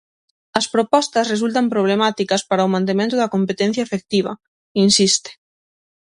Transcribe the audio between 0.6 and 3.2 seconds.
propostas resultan problemáticas para o mantemento